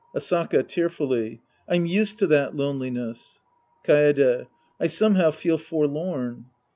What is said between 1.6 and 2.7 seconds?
I'm used to that